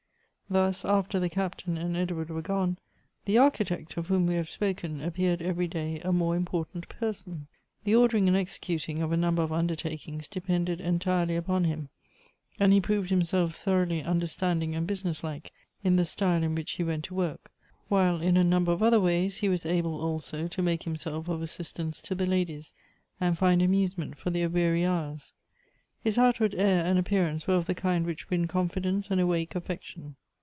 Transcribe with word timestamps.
Thus, 0.49 0.83
after 0.83 1.17
the 1.17 1.29
Captain 1.29 1.77
and 1.77 1.95
Edward 1.95 2.29
were 2.29 2.41
gone, 2.41 2.77
the 3.23 3.37
Architect, 3.37 3.95
of 3.95 4.07
whom 4.09 4.25
we 4.25 4.33
have 4.35 4.49
spoken, 4.49 4.99
appeared 4.99 5.39
eveiy 5.39 5.69
day 5.69 6.01
a 6.01 6.11
more 6.11 6.35
important 6.35 6.89
person. 6.89 7.47
The 7.85 7.95
ordering 7.95 8.27
and 8.27 8.35
executing 8.35 9.01
of 9.01 9.13
a 9.13 9.15
number 9.15 9.41
of 9.43 9.53
undertakings 9.53 10.27
depended 10.27 10.81
entirely 10.81 11.37
upon 11.37 11.63
him, 11.63 11.87
and 12.59 12.73
he 12.73 12.81
proved 12.81 13.11
himself 13.11 13.55
thoroughly 13.55 14.03
understanding 14.03 14.75
and 14.75 14.85
business 14.85 15.23
like 15.23 15.53
in 15.85 15.95
the 15.95 16.03
style 16.03 16.43
in 16.43 16.53
which 16.53 16.71
he 16.73 16.83
went 16.83 17.05
to 17.05 17.13
work; 17.15 17.49
while 17.87 18.19
in 18.19 18.35
a 18.35 18.43
number 18.43 18.73
of 18.73 18.83
other 18.83 18.99
ways 18.99 19.37
he 19.37 19.47
was 19.47 19.65
able 19.65 20.01
also 20.01 20.49
to 20.49 20.61
make 20.61 20.83
himself 20.83 21.29
of 21.29 21.41
assistance 21.41 22.01
to 22.01 22.13
the 22.13 22.25
ladies, 22.27 22.73
and 23.21 23.37
find 23.37 23.61
amuse 23.61 23.97
ment 23.97 24.17
for 24.17 24.31
their 24.31 24.49
weary 24.49 24.85
hours. 24.85 25.31
His 26.03 26.17
outward 26.17 26.53
air 26.55 26.83
and 26.83 26.99
appear 26.99 27.25
ance 27.25 27.47
were 27.47 27.55
of 27.55 27.67
the 27.67 27.73
kind 27.75 28.05
which 28.05 28.29
win 28.29 28.47
confidence 28.49 29.09
and 29.09 29.21
awake 29.21 29.55
affection. 29.55 30.17